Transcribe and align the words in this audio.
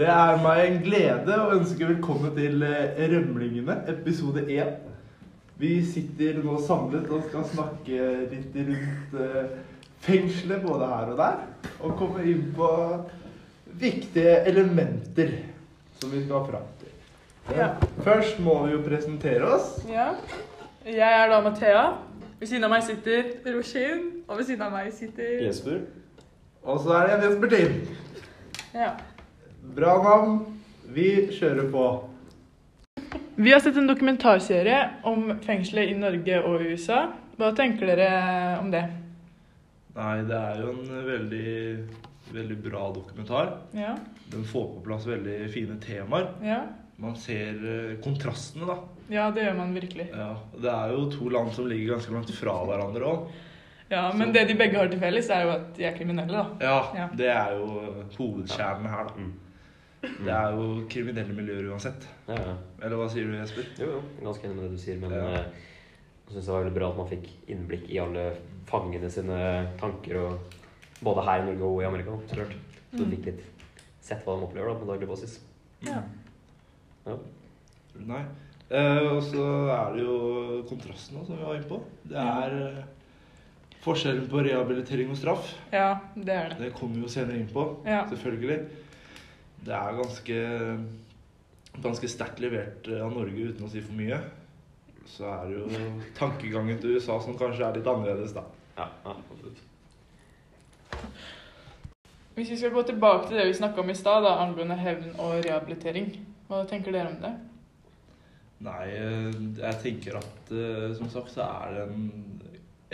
Det 0.00 0.08
er 0.08 0.38
meg 0.40 0.58
en 0.64 0.78
glede 0.80 1.34
å 1.36 1.50
ønske 1.58 1.84
velkommen 1.84 2.30
til 2.32 2.62
eh, 2.64 3.00
Rømlingene, 3.10 3.74
episode 3.92 4.46
1. 4.48 4.70
Vi 5.60 5.74
sitter 5.84 6.38
nå 6.40 6.54
samlet 6.64 7.10
og 7.12 7.26
skal 7.26 7.44
snakke 7.50 8.06
litt 8.30 8.56
rundt 8.56 9.18
eh, 9.20 9.50
fengselet 10.00 10.64
både 10.64 10.88
her 10.88 11.12
og 11.12 11.20
der. 11.20 11.42
Og 11.84 11.92
komme 12.00 12.24
inn 12.32 12.46
på 12.56 12.70
viktige 13.82 14.38
elementer 14.48 15.36
som 16.00 16.16
vi 16.16 16.24
skal 16.24 16.48
fram 16.48 16.72
til. 16.80 16.96
Ja. 17.60 17.68
Først 18.00 18.40
må 18.40 18.56
vi 18.64 18.72
jo 18.78 18.80
presentere 18.88 19.52
oss. 19.58 19.82
Ja. 19.84 20.14
Jeg 20.88 21.10
er 21.10 21.28
da 21.28 21.44
Mathea. 21.44 21.86
Ved 22.40 22.54
siden 22.54 22.64
av 22.64 22.72
meg 22.72 22.88
sitter 22.88 23.34
Roshin, 23.52 24.08
og 24.24 24.40
ved 24.40 24.48
siden 24.48 24.64
av 24.64 24.72
meg 24.80 24.94
sitter 24.96 25.44
Jesper. 25.44 25.82
Og 26.64 26.86
så 26.86 27.02
er 27.02 27.10
det 27.10 27.18
en 27.20 27.28
Jesper 27.28 27.58
til. 27.58 27.82
Ja. 28.72 28.94
Bra 29.62 29.96
navn. 30.02 30.38
Vi 30.90 31.08
kjører 31.36 31.68
på. 31.72 31.84
Vi 33.40 33.52
har 33.52 33.60
sett 33.64 33.76
en 33.80 33.86
dokumentarserie 33.88 34.78
om 35.08 35.30
fengselet 35.44 35.92
i 35.92 35.98
Norge 35.98 36.40
og 36.44 36.64
USA. 36.66 37.04
Hva 37.40 37.52
tenker 37.56 37.88
dere 37.88 38.58
om 38.60 38.70
det? 38.72 38.82
Nei, 39.96 40.16
det 40.28 40.36
er 40.36 40.60
jo 40.64 40.74
en 40.74 40.90
veldig, 41.06 41.54
veldig 42.34 42.58
bra 42.66 42.90
dokumentar. 42.94 43.54
Ja. 43.76 43.94
Den 44.30 44.44
får 44.46 44.66
på 44.74 44.82
plass 44.86 45.06
veldig 45.08 45.38
fine 45.54 45.78
temaer. 45.82 46.28
Ja. 46.44 46.60
Man 47.00 47.16
ser 47.16 47.56
eh, 47.64 47.94
kontrastene, 48.04 48.66
da. 48.68 48.76
Ja, 49.10 49.30
det 49.34 49.46
gjør 49.46 49.56
man 49.58 49.72
virkelig. 49.74 50.10
Ja, 50.12 50.34
det 50.60 50.70
er 50.70 50.92
jo 50.92 51.06
to 51.10 51.30
land 51.32 51.54
som 51.56 51.66
ligger 51.70 51.94
ganske 51.96 52.12
langt 52.14 52.30
fra 52.36 52.58
hverandre 52.68 53.08
òg. 53.08 53.30
Ja, 53.90 54.04
Men 54.14 54.30
det 54.36 54.44
de 54.46 54.54
begge 54.54 54.78
har 54.78 54.86
til 54.92 55.00
felles, 55.02 55.30
er 55.34 55.48
jo 55.48 55.54
at 55.56 55.70
de 55.74 55.86
er 55.88 55.96
kriminelle, 55.96 56.30
da. 56.30 56.44
Ja, 56.62 56.76
Ja. 56.94 57.06
det 57.18 57.30
er 57.32 57.56
jo 57.56 57.70
hovedkjernen 58.18 58.86
her, 58.92 59.08
da. 59.08 59.30
Det 60.00 60.32
er 60.32 60.54
jo 60.56 60.86
kriminelle 60.88 61.34
miljøer 61.36 61.66
uansett. 61.72 62.06
Ja, 62.28 62.34
ja. 62.40 62.54
Eller 62.82 62.96
hva 62.96 63.08
sier 63.12 63.26
du, 63.28 63.34
Jesper? 63.36 63.66
Jo, 63.78 63.88
jo. 63.98 64.02
Ganske 64.24 64.46
enig 64.48 64.56
med 64.56 64.64
det 64.64 64.70
du 64.72 64.80
sier. 64.80 64.98
Men 65.02 65.10
Ja. 65.12 65.24
eh, 65.26 65.44
jeg 66.26 66.32
syns 66.36 66.46
det 66.46 66.52
var 66.54 66.62
veldig 66.64 66.74
bra 66.78 66.88
at 66.90 66.96
man 66.96 67.08
fikk 67.10 67.28
innblikk 67.52 67.88
i 67.90 67.98
alle 68.00 68.24
fangene 68.70 69.10
sine 69.10 69.40
tanker. 69.80 70.16
Og 70.16 70.38
både 71.02 71.24
her 71.26 71.42
i 71.42 71.44
Norge 71.54 71.68
og 71.68 71.82
i 71.82 71.86
Amerika. 71.90 72.16
Så 72.28 72.34
klart. 72.38 72.54
Så 72.92 72.96
du 72.98 73.04
Mm. 73.04 73.10
fikk 73.16 73.24
litt 73.26 73.42
sett 74.00 74.24
hva 74.24 74.38
de 74.38 74.46
opplever 74.46 74.68
da, 74.72 74.74
på 74.80 74.86
daglig 74.86 75.08
basis. 75.08 75.40
Ja. 75.82 76.02
Ja. 77.06 77.16
Nei. 77.98 78.24
Eh, 78.70 78.98
og 79.12 79.22
så 79.22 79.44
er 79.68 79.96
det 79.96 80.04
jo 80.04 80.62
kontrastene 80.68 81.26
som 81.26 81.36
vi 81.36 81.42
var 81.44 81.54
inne 81.56 81.68
på. 81.68 81.82
Det 82.08 82.16
er 82.16 82.76
ja. 82.76 82.82
forskjellen 83.82 84.28
på 84.28 84.42
rehabilitering 84.44 85.10
og 85.10 85.16
straff. 85.16 85.54
Ja, 85.72 85.98
det 86.16 86.28
er 86.28 86.48
det. 86.50 86.58
Det 86.58 86.74
kommer 86.74 86.94
vi 86.96 87.02
jo 87.02 87.08
senere 87.08 87.36
inn 87.40 87.48
på, 87.48 87.84
Ja. 87.86 88.06
selvfølgelig. 88.06 88.68
Det 89.64 89.74
er 89.76 89.96
ganske, 89.98 90.36
ganske 91.82 92.08
sterkt 92.08 92.40
levert 92.40 92.88
eh, 92.88 93.02
av 93.04 93.12
Norge, 93.14 93.50
uten 93.50 93.66
å 93.66 93.72
si 93.72 93.82
for 93.84 93.96
mye. 93.98 94.20
Så 95.10 95.26
er 95.26 95.50
det 95.50 95.58
jo 95.58 95.82
tankegangen 96.16 96.78
til 96.80 96.96
USA 96.96 97.18
som 97.22 97.36
kanskje 97.38 97.66
er 97.66 97.76
litt 97.78 97.90
annerledes, 97.90 98.32
da. 98.36 98.46
Ja, 98.78 98.88
ja, 99.04 99.16
absolutt. 99.18 99.66
Hvis 102.34 102.50
vi 102.54 102.56
skal 102.56 102.72
gå 102.72 102.82
tilbake 102.88 103.28
til 103.28 103.40
det 103.40 103.48
vi 103.50 103.58
snakka 103.58 103.82
om 103.82 103.90
i 103.92 103.98
stad, 103.98 104.26
angående 104.30 104.78
hevn 104.80 105.12
og 105.18 105.40
rehabilitering, 105.44 106.12
hva 106.48 106.62
tenker 106.70 106.94
dere 106.94 107.12
om 107.12 107.18
det? 107.20 107.32
Nei, 108.64 108.84
eh, 108.92 109.40
jeg 109.60 109.80
tenker 109.82 110.20
at 110.20 110.52
eh, 110.52 110.90
som 110.96 111.10
sagt 111.12 111.32
så 111.34 111.46
er 111.48 111.74
det 111.76 111.84
en 111.88 112.06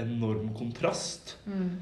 enorm 0.02 0.50
kontrast. 0.56 1.36
Mm. 1.46 1.76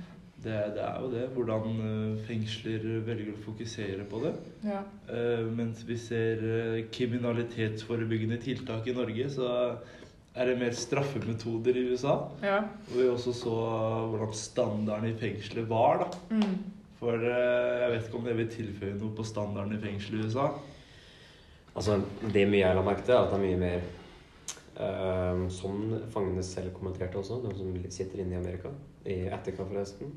Det, 0.44 0.56
det 0.76 0.82
er 0.84 1.00
jo 1.00 1.08
det, 1.12 1.24
hvordan 1.32 1.78
eh, 1.80 2.24
fengsler 2.26 2.82
velger 3.06 3.32
å 3.32 3.42
fokusere 3.46 4.04
på 4.10 4.20
det. 4.26 4.32
Ja. 4.66 4.82
Eh, 5.08 5.46
Mens 5.56 5.80
vi 5.88 5.96
ser 6.00 6.42
eh, 6.44 6.82
kriminalitetsforebyggende 6.92 8.38
tiltak 8.42 8.90
i 8.90 8.96
Norge, 8.96 9.30
så 9.32 9.48
er 10.34 10.50
det 10.50 10.58
mer 10.60 10.76
straffemetoder 10.76 11.78
i 11.80 11.86
USA. 11.94 12.18
ja. 12.44 12.60
Og 12.90 12.94
vi 12.98 13.08
også 13.08 13.32
så 13.38 13.56
hvordan 14.12 14.36
standarden 14.36 15.12
i 15.14 15.18
fengselet 15.18 15.68
var, 15.70 16.04
da. 16.04 16.36
Mm. 16.36 16.56
For 17.00 17.20
jeg 17.20 17.90
vet 17.90 18.06
ikke 18.06 18.20
om 18.20 18.28
det 18.28 18.36
vil 18.38 18.52
tilføye 18.52 18.94
noe 18.96 19.12
på 19.16 19.26
standarden 19.26 19.76
i 19.76 19.82
fengselet 19.82 20.20
i 20.20 20.28
USA. 20.28 20.46
Altså, 21.74 21.98
det 22.32 22.46
mye 22.48 22.62
jeg 22.62 22.76
la 22.78 22.84
merke 22.86 23.04
til, 23.04 23.16
er 23.16 23.24
at 23.26 23.32
det 23.32 23.40
er 23.40 23.46
mye 23.48 23.60
mer 23.64 23.92
Uh, 24.74 25.44
Som 25.54 25.92
fangene 26.10 26.42
selv 26.42 26.72
kommenterte 26.74 27.20
også, 27.20 27.36
de 27.44 27.52
som 27.54 27.74
sitter 27.94 28.24
inne 28.24 28.34
i 28.34 28.38
Amerika, 28.40 28.72
i 29.06 29.28
Attica 29.30 29.62
forresten, 29.62 30.10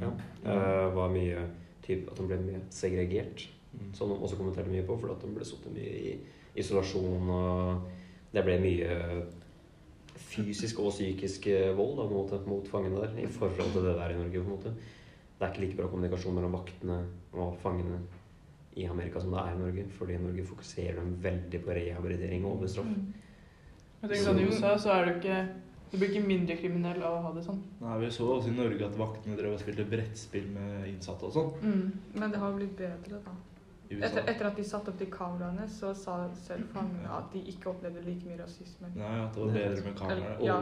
ja, 0.00 0.10
Uh, 0.46 0.94
var 0.94 1.08
mye 1.10 1.40
typ, 1.82 2.04
at 2.10 2.18
de 2.20 2.26
ble 2.28 2.36
mye 2.38 2.60
segregert. 2.70 3.48
Mm. 3.72 3.88
Som 3.96 4.12
de 4.12 4.18
også 4.20 4.38
kommenterte 4.38 4.70
mye 4.70 4.84
på, 4.86 4.94
fordi 5.00 5.16
at 5.16 5.24
de 5.24 5.32
ble 5.34 5.46
satt 5.48 5.66
mye 5.74 5.94
i 5.98 6.12
isolasjon. 6.60 7.30
og 7.30 7.88
Det 8.34 8.44
ble 8.46 8.60
mye 8.62 9.00
fysisk 10.16 10.80
og 10.84 10.92
psykisk 10.94 11.48
eh, 11.52 11.72
vold 11.76 11.96
da, 12.00 12.06
mot, 12.10 12.36
mot 12.48 12.68
fangene 12.70 13.02
der, 13.02 13.18
i 13.24 13.26
forhold 13.32 13.72
til 13.74 13.84
det 13.84 13.96
der 13.98 14.14
i 14.14 14.20
Norge. 14.20 14.38
på 14.38 14.44
en 14.44 14.54
måte. 14.54 14.74
Det 15.36 15.44
er 15.44 15.52
ikke 15.52 15.64
like 15.66 15.76
bra 15.76 15.90
kommunikasjon 15.92 16.34
mellom 16.38 16.56
vaktene 16.56 17.02
og 17.36 17.58
fangene 17.60 18.00
i 18.76 18.86
Amerika 18.88 19.20
som 19.20 19.32
det 19.32 19.42
er 19.42 19.54
i 19.54 19.60
Norge, 19.60 19.84
fordi 19.92 20.16
i 20.16 20.22
Norge 20.22 20.44
fokuserer 20.44 21.00
de 21.00 21.22
veldig 21.22 21.60
på 21.64 21.76
rehabilitering 21.76 22.44
og 22.44 22.58
overstraff. 22.58 22.88
Mm. 22.88 23.12
Jeg 24.02 24.10
tenker 24.10 24.24
sånn, 24.24 24.40
I 24.40 24.48
USA 24.50 24.72
så 24.80 24.92
er 24.92 25.06
det 25.06 25.14
ikke 25.16 25.38
Du 25.90 25.98
blir 25.98 26.10
ikke 26.10 26.26
mindre 26.26 26.56
kriminell 26.58 27.02
av 27.06 27.18
å 27.18 27.24
ha 27.28 27.32
det 27.36 27.44
sånn. 27.46 27.60
Nei, 27.80 27.98
Vi 28.02 28.08
så 28.14 28.26
også 28.36 28.50
i 28.50 28.56
Norge 28.56 28.88
at 28.88 28.96
vaktene 28.98 29.36
drev 29.38 29.54
og 29.54 29.60
spilte 29.62 29.86
brettspill 29.86 30.48
med 30.54 30.88
innsatte 30.90 31.28
og 31.28 31.36
sånn. 31.36 31.52
Mm. 31.62 32.16
Men 32.20 32.32
det 32.34 32.40
har 32.42 32.56
blitt 32.56 32.74
bedre, 32.78 33.20
da. 33.24 33.34
Etter, 33.86 34.24
etter 34.26 34.48
at 34.48 34.56
de 34.58 34.64
satte 34.66 34.90
opp 34.90 34.98
de 34.98 35.06
kameraene, 35.06 35.68
så 35.70 35.92
sa 35.94 36.16
selv 36.42 36.66
fangene 36.74 37.06
at 37.14 37.28
de 37.30 37.44
ikke 37.52 37.70
opplevde 37.70 38.02
like 38.02 38.26
mye 38.26 38.40
rasisme. 38.40 38.90
Nei, 38.96 39.12
at 39.22 39.36
det 39.36 39.44
var 39.44 39.52
bedre 39.54 39.84
med 39.84 39.98
kamera. 40.00 40.32
Ja. 40.42 40.56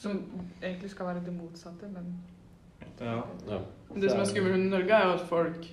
Som 0.00 0.20
egentlig 0.60 0.90
skal 0.92 1.08
være 1.14 1.24
det 1.24 1.34
motsatte, 1.36 1.88
men 1.88 2.14
Ja. 3.00 3.22
Ja. 3.48 3.58
Det 3.94 4.10
som 4.10 4.20
er 4.20 4.24
skummelt 4.28 4.58
med 4.58 4.70
Norge, 4.70 4.92
er 4.92 5.06
jo 5.06 5.12
at 5.12 5.28
folk 5.28 5.66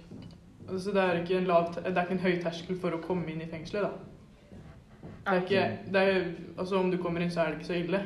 altså 0.69 0.91
det, 0.91 1.02
er 1.03 1.19
ikke 1.22 1.38
en 1.38 1.47
lav, 1.47 1.74
det 1.75 1.97
er 1.97 2.03
ikke 2.03 2.16
en 2.16 2.19
høy 2.19 2.41
terskel 2.44 2.80
for 2.80 2.96
å 2.96 3.02
komme 3.03 3.28
inn 3.31 3.41
i 3.41 3.50
fengselet. 3.52 3.84
da. 3.84 3.91
Det 5.02 5.36
er 5.36 5.41
ikke, 5.41 5.91
det 5.91 6.02
er, 6.02 6.31
altså 6.57 6.80
Om 6.80 6.91
du 6.91 6.97
kommer 6.97 7.22
inn, 7.22 7.31
så 7.31 7.41
er 7.41 7.52
det 7.52 7.59
ikke 7.59 7.68
så 7.68 7.74
ille 7.74 8.02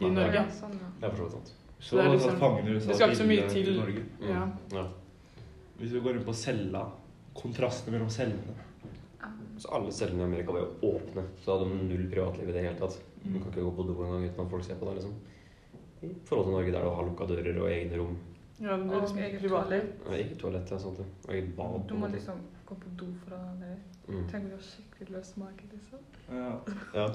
i 0.00 0.10
Norge. 0.14 0.34
Ja, 0.34 0.44
sånn, 0.48 0.72
ja. 0.72 0.88
Det 1.00 1.06
er 1.06 1.10
for 1.10 1.16
så 1.16 1.22
vidt 1.24 1.32
sant. 1.32 1.52
Så 1.80 1.96
Det 1.96 2.04
er 2.04 2.10
liksom- 2.10 2.38
fangene 2.38 2.68
i 2.68 2.74
USA 2.76 2.86
det 2.88 2.96
skal 2.96 3.10
ikke 3.10 3.22
så 3.22 3.26
mye 3.26 3.48
til. 3.48 3.76
Norge. 3.80 4.02
Mm. 4.20 4.28
Ja. 4.28 4.48
Ja. 4.78 4.86
Hvis 5.78 5.90
vi 5.92 6.00
går 6.00 6.16
inn 6.16 6.24
på 6.24 6.34
cella, 6.34 6.90
kontrastene 7.34 7.92
mellom 7.92 8.08
cellene. 8.10 8.54
Så 9.58 9.68
alle 9.72 9.92
cellene 9.92 10.20
i 10.20 10.24
Amerika 10.24 10.52
var 10.52 10.60
jo 10.60 10.92
åpne, 10.94 11.24
så 11.44 11.52
hadde 11.58 11.68
de 11.70 11.88
null 11.88 12.06
privatliv 12.10 12.48
i 12.48 12.52
det 12.52 12.62
hele 12.64 12.78
tatt. 12.78 12.98
Du 13.24 13.38
kan 13.38 13.52
ikke 13.52 13.64
gå 13.64 13.72
på 13.76 13.86
do 13.86 13.92
engang 14.04 14.24
uten 14.24 14.40
at 14.44 14.50
folk 14.50 14.64
ser 14.64 14.74
på 14.76 14.86
deg, 14.86 14.94
liksom. 14.94 15.14
I 16.02 16.14
forhold 16.24 16.46
til 16.46 16.52
Norge, 16.52 16.72
der 16.72 16.82
du 16.82 16.90
har 16.96 17.04
lukka 17.04 17.26
dører 17.28 17.60
og 17.60 17.68
egne 17.68 17.98
rom. 17.98 18.16
Ja, 18.60 18.76
det 18.76 18.92
er 18.92 19.00
liksom 19.00 19.18
eget 19.18 19.40
privatliv. 19.40 19.82
toalett. 20.04 20.20
Eget 20.20 20.38
toalett, 20.38 20.70
ja, 20.70 20.78
sånt, 20.78 20.96
det. 20.96 21.06
Og 21.28 21.34
eget 21.34 21.56
bad. 21.56 21.88
Du 21.88 21.94
må 21.94 22.06
liksom 22.12 22.40
gå 22.66 22.74
på 22.74 22.96
do 22.96 23.06
for 23.24 23.36
å 23.36 23.60
dere. 23.60 23.76
mm. 24.08 24.28
Tenk 24.30 24.44
om 24.44 24.48
du 24.50 24.56
har 24.56 24.62
skikkelig 24.64 25.10
løs 25.10 25.36
mage, 25.36 25.64
liksom. 25.72 25.98
Ja. 26.32 26.60
Ja. 26.94 27.06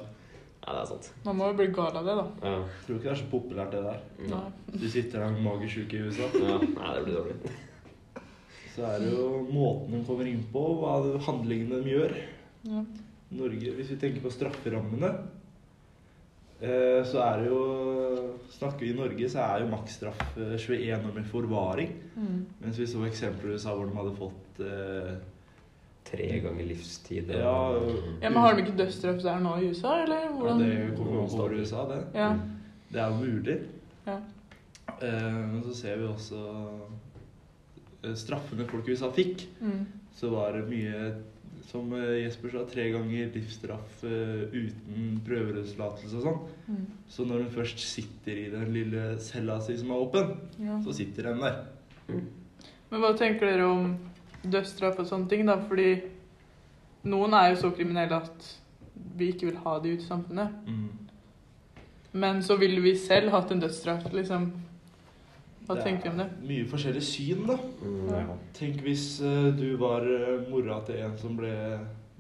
Ja, 0.66 0.74
det 0.74 0.82
er 0.82 0.88
sant. 0.90 1.12
Man 1.28 1.38
må 1.38 1.52
jo 1.52 1.58
bli 1.60 1.68
gal 1.78 1.98
av 2.00 2.08
det, 2.08 2.16
da. 2.18 2.26
Ja. 2.42 2.58
Tror 2.88 2.98
ikke 2.98 3.06
det 3.06 3.14
er 3.14 3.20
så 3.20 3.30
populært, 3.30 3.76
det 3.76 3.84
der. 3.86 4.00
Nei. 4.32 4.46
Du 4.74 4.86
sitter 4.90 5.22
der 5.22 5.36
med 5.36 5.46
magesjuke 5.46 6.00
i 6.00 6.08
USA. 6.08 6.30
Ja. 6.42 6.58
Nei, 6.58 6.94
det 6.96 7.04
blir 7.06 7.18
dårlig. 7.20 7.54
Så 8.74 8.88
er 8.90 9.04
det 9.04 9.12
jo 9.14 9.28
måten 9.46 9.94
de 9.94 10.02
kommer 10.08 10.28
inn 10.28 10.42
på, 10.52 10.64
hva 10.82 10.96
handlingene 11.28 11.84
de 11.86 11.94
gjør. 11.94 12.16
Ja. 12.66 12.82
Norge, 13.36 13.76
Hvis 13.78 13.94
vi 13.94 14.00
tenker 14.02 14.26
på 14.26 14.34
strafferammene, 14.34 15.12
eh, 16.60 17.02
så 17.06 17.22
er 17.26 17.44
det 17.44 17.52
jo 17.52 17.62
Snakker 18.56 18.86
vi 18.86 18.92
i 18.94 18.96
Norge, 18.98 19.30
så 19.30 19.42
er 19.44 19.64
jo 19.64 19.72
maksstraff 19.72 20.38
eh, 20.38 20.58
21 20.58 21.08
år 21.10 21.16
med 21.16 21.26
forvaring. 21.30 21.94
Mm. 22.16 22.42
Mens 22.62 22.78
vi 22.80 22.88
så 22.88 23.06
eksempler 23.06 23.52
i 23.52 23.58
USA 23.58 23.74
hvor 23.76 23.90
de 23.90 23.98
hadde 23.98 24.18
fått 24.18 24.62
eh, 24.64 25.16
Tre 26.06 26.40
ganger 26.40 26.66
livstid. 26.70 27.30
og- 27.32 27.36
Ja, 27.36 27.80
ja, 28.22 28.30
Men 28.30 28.38
har 28.42 28.54
de 28.56 28.62
ikke 28.62 28.78
dødsstraff 28.78 29.22
der 29.24 29.40
nå 29.40 29.56
i 29.62 29.70
USA, 29.70 30.04
eller? 30.04 30.16
ja, 30.16 30.58
Det 30.58 30.98
kommer 30.98 31.14
jo 31.14 31.28
over 31.40 31.50
USA, 31.60 31.86
det. 31.90 32.04
Ja. 32.14 32.34
Det 32.92 33.02
er 33.02 33.08
jo 33.10 33.16
mulig. 33.26 33.60
Ja. 34.08 34.18
Eh, 35.02 35.34
men 35.52 35.64
så 35.64 35.74
ser 35.76 35.98
vi 35.98 36.04
også 36.08 36.40
eh, 38.04 38.14
straffene 38.16 38.68
folk 38.70 38.88
i 38.88 38.92
USA 38.92 39.10
fikk. 39.12 39.48
Mm. 39.62 39.86
Så 40.16 40.30
var 40.32 40.54
det 40.56 40.68
mye, 40.70 41.16
som 41.72 41.92
eh, 41.98 42.22
Jesper 42.24 42.52
sa, 42.54 42.64
tre 42.70 42.86
ganger 42.94 43.32
livsstraff 43.34 44.04
uh, 44.06 44.46
uten 44.54 45.20
prøveløslatelse 45.26 46.16
og 46.20 46.24
sånn. 46.28 46.40
Mm. 46.70 46.86
Så 47.10 47.26
når 47.28 47.44
hun 47.44 47.52
først 47.58 47.80
sitter 47.80 48.38
i 48.46 48.50
den 48.54 48.72
lille 48.76 49.18
cella 49.20 49.60
si 49.60 49.76
som 49.78 49.90
er 49.92 50.04
åpen, 50.06 50.36
Ja. 50.62 50.78
så 50.86 50.94
sitter 50.94 51.24
den 51.32 51.42
der. 51.42 51.66
Men 52.08 53.02
hva 53.02 53.16
tenker 53.18 53.50
dere 53.50 53.66
om 53.68 53.98
dødsstraff 54.52 55.00
og 55.00 55.08
sånne 55.10 55.30
ting, 55.32 55.46
da? 55.48 55.56
Fordi 55.68 55.90
noen 57.12 57.34
er 57.38 57.50
jo 57.54 57.62
så 57.64 57.72
kriminelle 57.76 58.18
at 58.24 58.52
vi 59.18 59.32
ikke 59.34 59.50
vil 59.50 59.58
ha 59.66 59.80
de 59.84 59.94
ut 59.96 60.02
i 60.04 60.08
samfunnet. 60.08 60.50
Men 62.16 62.44
så 62.44 62.56
ville 62.58 62.82
vi 62.82 62.96
selv 62.98 63.34
hatt 63.36 63.52
en 63.52 63.60
dødsstraff, 63.60 64.08
liksom. 64.14 64.52
Hva 65.66 65.76
tenker 65.82 66.12
du 66.12 66.14
om 66.14 66.20
det? 66.22 66.28
mye 66.46 66.66
forskjellig 66.70 67.02
syn, 67.04 67.46
da. 67.50 67.56
Mm, 67.82 68.10
Ja. 68.12 68.20
ja. 68.22 68.36
Tenk 68.54 68.82
hvis 68.86 69.22
uh, 69.26 69.50
du 69.58 69.76
var 69.82 70.06
eh, 70.06 70.44
mora 70.52 70.78
til 70.86 71.00
en 71.02 71.18
som 71.18 71.36
ble, 71.38 71.52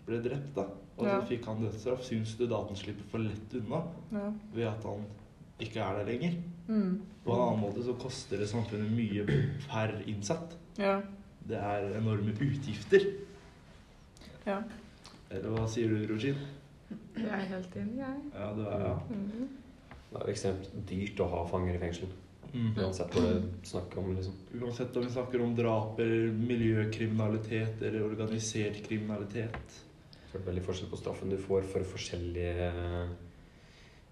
ble 0.08 0.18
drept, 0.26 0.56
da. 0.56 0.66
Og 0.98 1.06
så 1.06 1.20
fikk 1.30 1.46
han 1.46 1.62
dødsstraff. 1.62 2.02
Syns 2.08 2.34
du 2.40 2.46
da 2.48 2.58
at 2.64 2.72
han 2.72 2.80
slipper 2.80 3.06
for 3.12 3.20
lett 3.20 3.54
unna 3.60 3.84
Ja. 4.16 4.30
ved 4.56 4.68
at 4.70 4.84
han 4.88 5.06
ikke 5.60 5.80
er 5.84 6.00
der 6.00 6.06
lenger? 6.12 6.34
Mm. 6.68 7.02
På 7.26 7.36
en 7.36 7.42
annen 7.44 7.62
måte 7.62 7.84
så 7.86 7.94
koster 8.00 8.38
det 8.42 8.50
samfunnet 8.50 8.92
mye 8.92 9.26
per 9.70 10.02
innsatt. 10.08 10.58
ja. 10.80 11.02
Det 11.46 11.58
er 11.58 11.92
enorme 12.00 12.34
utgifter. 12.42 13.06
Ja. 14.46 14.60
Eller 15.30 15.50
hva 15.54 15.66
sier 15.70 15.92
du, 15.92 16.06
Rojin? 16.10 16.38
Jeg 17.16 17.32
er 17.32 17.48
helt 17.50 17.78
enig, 17.82 17.98
jeg. 18.02 18.20
Ja, 18.34 18.52
du 18.54 18.62
er 18.66 18.86
ja. 18.88 18.96
Mhm. 19.10 19.48
Det 20.10 20.22
er 20.22 20.30
jo 20.30 20.34
ekstremt 20.36 20.68
dyrt 20.90 21.20
å 21.20 21.28
ha 21.32 21.42
fanger 21.50 21.76
i 21.76 21.82
fengsel. 21.82 22.12
Mm. 22.54 22.70
Uansett 22.78 23.12
hva 23.12 23.24
det 23.26 23.68
snakker 23.68 24.00
om, 24.00 24.14
liksom. 24.16 24.36
Uansett 24.62 24.96
om 24.96 25.04
vi 25.04 25.12
snakker 25.12 25.42
om 25.44 25.56
draper, 25.58 26.14
miljøkriminalitet 26.40 27.82
eller 27.84 28.06
organisert 28.06 28.80
kriminalitet. 28.86 29.80
Så 30.30 30.38
er 30.38 30.44
det 30.44 30.48
veldig 30.48 30.64
forskjell 30.64 30.92
på 30.92 31.00
straffen 31.02 31.34
du 31.34 31.38
får 31.42 31.68
for 31.74 31.88
forskjellige 31.96 32.70
eh, 32.70 33.16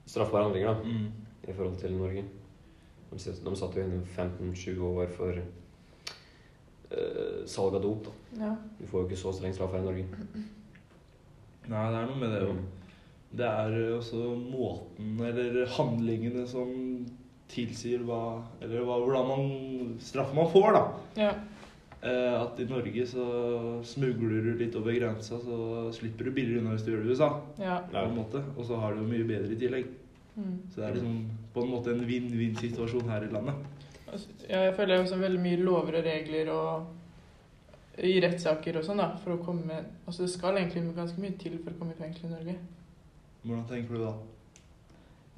straffbare 0.10 0.50
handlinger, 0.50 0.74
da. 0.74 0.82
Mm. 0.84 1.08
i 1.48 1.54
forhold 1.54 1.80
til 1.80 1.96
Norge. 1.96 2.26
De, 3.14 3.20
de 3.46 3.56
satt 3.56 3.78
jo 3.78 3.86
inne 3.86 4.04
15-20 4.04 4.84
år 4.90 5.14
for 5.14 5.40
salg 7.50 7.78
av 7.80 7.82
dop. 7.84 8.08
da. 8.10 8.46
ja. 8.46 8.56
Du 8.80 8.86
får 8.90 9.02
jo 9.02 9.10
ikke 9.10 9.22
så 9.24 9.34
streng 9.36 9.56
straff 9.56 9.74
her 9.76 9.84
i 9.84 9.88
Norge. 9.88 10.06
Nei, 11.64 11.84
det 11.94 12.00
er 12.00 12.08
noe 12.10 12.20
med 12.20 12.34
det 12.34 12.42
òg. 12.48 12.64
Det 13.34 13.48
er 13.50 13.76
eh, 13.80 13.96
også 13.98 14.34
måten 14.38 15.18
eller 15.26 15.64
handlingene 15.78 16.46
som 16.50 16.70
tilsier 17.54 18.02
hva 18.08 18.42
Eller 18.64 18.86
hva, 18.86 19.00
hvordan 19.02 19.28
man 19.30 19.98
straffer 20.02 20.38
man 20.38 20.52
får, 20.54 20.78
da. 20.78 20.84
ja. 21.26 21.34
Eh, 22.04 22.34
at 22.36 22.58
i 22.60 22.68
Norge 22.68 23.06
så 23.08 23.26
smugler 23.88 24.44
du 24.44 24.58
litt 24.60 24.76
over 24.76 24.96
grensa, 24.98 25.38
så 25.40 25.58
slipper 25.96 26.28
du 26.28 26.36
billigere 26.36 26.60
unna 26.60 26.74
hvis 26.76 26.84
du 26.84 26.92
gjør 26.92 27.06
det 27.06 27.08
i 27.08 27.16
USA. 27.16 27.30
ja. 27.62 27.78
På 27.92 28.02
en 28.04 28.18
måte. 28.18 28.44
Og 28.58 28.68
så 28.68 28.80
har 28.82 28.94
du 28.94 29.04
jo 29.04 29.12
mye 29.12 29.28
bedre 29.30 29.56
i 29.56 29.60
tillegg. 29.62 29.88
Mm. 30.36 30.58
Så 30.74 30.82
det 30.82 30.88
er 30.88 30.98
liksom 30.98 31.18
på 31.54 31.64
en 31.64 31.72
måte 31.72 31.94
en 31.94 32.06
vinn-vinn-situasjon 32.10 33.10
her 33.10 33.28
i 33.28 33.32
landet. 33.32 33.88
Altså, 34.14 34.36
ja, 34.50 34.60
jeg 34.68 34.76
føler 34.78 35.02
også 35.02 35.18
veldig 35.22 35.42
mye 35.44 35.64
lover 35.64 36.00
og 36.00 36.06
regler 36.08 36.52
og 36.54 38.04
i 38.04 38.14
rettssaker 38.24 38.80
og 38.80 38.86
sånn, 38.88 39.02
da, 39.04 39.12
for 39.22 39.36
å 39.36 39.42
komme 39.46 39.76
Altså, 40.08 40.24
det 40.24 40.32
skal 40.34 40.58
egentlig 40.58 40.96
ganske 40.98 41.22
mye 41.22 41.36
til 41.42 41.60
for 41.62 41.74
å 41.74 41.80
komme 41.82 41.94
i 41.94 42.00
fengsel 42.00 42.30
i 42.30 42.34
Norge. 42.34 42.56
Hvordan 43.44 43.66
tenker 43.70 43.98
du 43.98 44.06
da? 44.06 44.14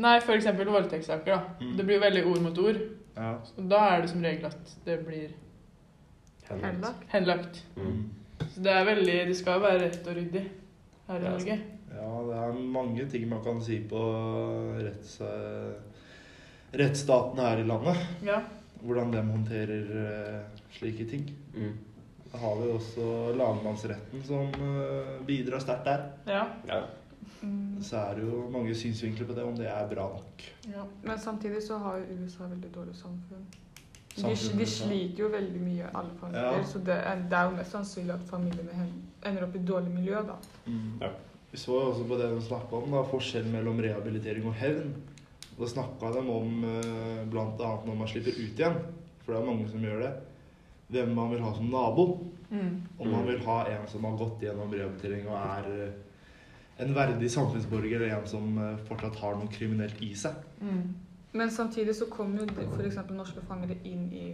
Nei, 0.06 0.18
eksempel 0.20 0.70
voldtektssaker, 0.70 1.32
da. 1.32 1.56
Mm. 1.64 1.74
Det 1.78 1.86
blir 1.88 1.98
jo 1.98 2.04
veldig 2.04 2.24
ord 2.32 2.42
mot 2.44 2.58
ord. 2.66 2.80
Ja. 3.16 3.32
Og 3.56 3.70
da 3.72 3.82
er 3.94 4.04
det 4.04 4.12
som 4.12 4.24
regel 4.24 4.48
at 4.50 4.74
det 4.86 4.98
blir 5.08 5.30
Henlagt. 6.50 7.06
henlagt. 7.10 7.62
Mm. 7.80 8.04
Så 8.52 8.62
det 8.62 8.74
er 8.76 8.86
veldig 8.86 9.16
Det 9.32 9.38
skal 9.40 9.64
være 9.64 9.86
rett 9.88 10.08
og 10.12 10.18
ryddig 10.20 10.44
her 11.08 11.16
i 11.16 11.24
Ja, 11.24 11.32
Norge. 11.32 11.58
Ja, 11.96 12.10
det 12.28 12.36
er 12.44 12.60
mange 12.76 13.06
ting 13.10 13.28
man 13.32 13.42
kan 13.44 13.62
si 13.64 13.80
på 13.90 14.02
retts, 14.84 15.16
rettsstaten 16.76 17.40
her 17.40 17.64
i 17.64 17.68
landet. 17.68 18.04
Ja. 18.28 18.42
Hvordan 18.86 19.14
de 19.14 19.24
håndterer 19.32 19.92
eh, 20.04 20.62
slike 20.78 21.10
ting. 21.10 21.28
Mm. 21.56 21.74
Da 22.32 22.38
har 22.42 22.56
vi 22.60 22.70
også 22.72 23.10
lagmannsretten 23.40 24.24
som 24.28 24.54
eh, 24.62 25.12
bidrar 25.28 25.64
sterkt 25.64 25.86
der. 25.90 26.08
Ja. 26.28 26.46
Ja. 26.68 26.84
Mm. 27.42 27.84
Så 27.84 27.98
er 27.98 28.16
det 28.16 28.26
jo 28.26 28.46
mange 28.50 28.76
synsvinkler 28.76 29.28
på 29.28 29.34
det, 29.34 29.44
om 29.44 29.58
det 29.58 29.68
er 29.70 29.88
bra 29.90 30.08
nok. 30.14 30.48
ja. 30.72 30.84
Men 31.04 31.20
samtidig 31.20 31.64
så 31.64 31.78
har 31.78 31.98
jo 31.98 32.24
USA 32.24 32.44
veldig 32.44 32.74
dårlig 32.76 32.96
samfunn. 32.96 33.46
De, 34.16 34.32
de 34.60 34.66
sliter 34.66 35.24
jo 35.24 35.28
veldig 35.28 35.62
mye, 35.62 35.88
alle 35.92 36.12
familier. 36.20 36.58
Ja. 36.58 36.64
Så 36.64 36.80
det 36.80 36.94
er, 36.96 37.24
det 37.30 37.38
er 37.38 37.50
jo 37.50 37.56
mest 37.58 37.72
sannsynlig 37.76 38.14
at 38.14 38.30
familiene 38.30 38.86
ender 39.26 39.44
opp 39.48 39.56
i 39.56 39.64
dårlig 39.68 39.92
miljø, 39.92 40.22
da. 40.28 40.38
Ja. 41.02 41.10
Vi 41.52 41.60
så 41.60 41.72
jo 41.72 41.90
også 41.90 42.06
på 42.08 42.20
det 42.20 42.30
de 42.32 42.42
snakka 42.44 42.80
om, 42.80 42.96
da, 42.96 43.02
forskjellen 43.12 43.52
mellom 43.52 43.82
rehabilitering 43.84 44.48
og 44.48 44.56
hevn. 44.60 44.94
Da 45.56 45.68
snakka 45.72 46.12
de 46.12 46.22
om 46.22 46.56
bl.a. 46.62 47.26
blant 47.32 47.62
annet 47.64 47.86
når 47.88 48.00
man 48.02 48.10
slipper 48.12 48.36
ut 48.36 48.60
igjen, 48.60 48.80
for 49.24 49.34
det 49.34 49.42
er 49.42 49.48
mange 49.48 49.68
som 49.72 49.84
gjør 49.84 50.02
det, 50.04 50.10
hvem 50.94 51.14
man 51.16 51.32
vil 51.32 51.44
ha 51.46 51.54
som 51.56 51.70
nabo. 51.72 52.08
Mm. 52.50 52.82
Om 53.00 53.08
man 53.10 53.28
vil 53.28 53.40
ha 53.46 53.62
en 53.72 53.88
som 53.88 54.04
har 54.04 54.18
gått 54.20 54.44
gjennom 54.46 54.74
rehabilitering 54.74 55.26
og 55.28 55.38
er 55.40 55.70
eh, 55.74 56.84
en 56.86 56.92
verdig 56.96 57.32
samfunnsborger, 57.32 58.02
eller 58.02 58.18
en 58.18 58.28
som 58.30 58.58
eh, 58.62 58.84
fortsatt 58.90 59.18
har 59.22 59.40
noe 59.40 59.50
kriminelt 59.52 60.02
i 60.06 60.12
seg. 60.18 60.38
Mm. 60.62 60.84
Men 61.36 61.52
samtidig 61.52 61.96
så 61.96 62.08
kommer 62.12 62.44
jo 62.44 62.68
f.eks. 62.78 63.00
norske 63.12 63.42
fangere 63.48 63.80
inn 63.84 64.06
i 64.14 64.28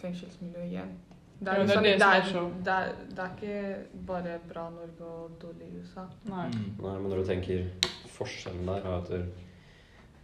fengselsmiljøet 0.00 0.70
igjen. 0.70 0.96
Det 1.36 1.52
er, 1.52 1.60
liksom, 1.60 1.82
det 1.84 1.90
er 1.92 1.98
er, 2.00 2.28
det, 2.64 2.74
er, 2.74 2.92
det 3.10 3.22
er 3.22 3.32
ikke 3.34 4.04
bare 4.08 4.38
bra 4.48 4.70
Norge 4.72 5.04
og 5.04 5.34
dårlig 5.42 5.68
USA. 5.82 6.06
Nei. 6.30 6.46
Mm. 6.48 6.70
Nei, 6.80 6.94
men 6.94 7.10
når 7.12 7.20
du 7.20 7.28
tenker 7.28 7.90
forskjellen 8.14 8.64
der, 8.70 8.80
er 8.80 9.02
at 9.02 9.12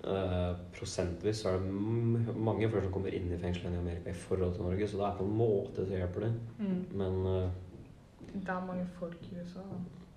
eh, 0.04 0.52
prosentvis 0.76 1.43
så 1.43 1.52
er 1.52 1.58
det 1.62 2.37
mange 2.37 2.69
flere 2.69 2.84
som 2.87 2.94
kommer 2.94 3.14
inn 3.14 3.32
i 3.32 3.40
fengsel 3.40 3.69
enn 3.69 3.78
i 3.78 3.82
Amerika 3.82 4.10
i 4.10 4.22
forhold 4.25 4.54
til 4.56 4.66
Norge, 4.66 4.88
så 4.88 5.00
det 5.00 5.08
er 5.08 5.19
på 5.19 5.26
en 5.26 5.37
måte 5.38 5.87
så 5.87 5.99
hjelper 5.99 6.26
det. 6.26 6.32
Mm. 6.58 6.78
Men 7.02 7.19
uh, 7.26 7.50
Det 8.32 8.49
er 8.49 8.66
mange 8.66 8.87
folk 8.99 9.28
i 9.28 9.37
USA. 9.40 9.66